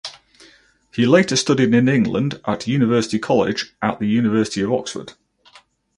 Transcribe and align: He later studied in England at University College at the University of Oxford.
He 0.91 1.05
later 1.05 1.35
studied 1.35 1.75
in 1.75 1.87
England 1.87 2.41
at 2.47 2.65
University 2.65 3.19
College 3.19 3.75
at 3.83 3.99
the 3.99 4.07
University 4.07 4.61
of 4.61 4.73
Oxford. 4.73 5.13